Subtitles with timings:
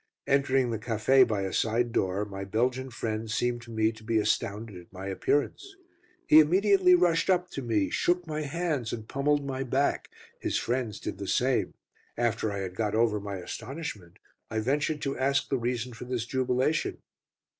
[0.25, 4.17] Entering the café by a side door, my Belgian friend seemed to me to be
[4.17, 5.75] astounded at my appearance.
[6.25, 10.09] He immediately rushed up to me, shook my hands and pummelled my back.
[10.39, 11.75] His friends did the same.
[12.17, 14.17] After I had got over my astonishment,
[14.49, 16.97] I ventured to ask the reason for this jubilation.